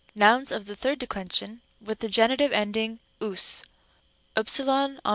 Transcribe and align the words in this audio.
Nouns 0.15 0.51
of 0.51 0.65
the 0.65 0.75
third 0.75 0.97
declension 0.97 1.61
with 1.79 1.99
the 1.99 2.09
genitive 2.09 2.51
ending 2.51 2.97
vos. 3.19 3.61
fem. 4.33 4.99